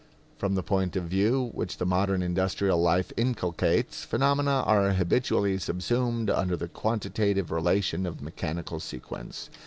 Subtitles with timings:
[0.39, 6.27] From the point of view which the modern industrial life inculcates, phenomena are habitually subsumed
[6.31, 9.51] under the quantitative relation of mechanical sequence.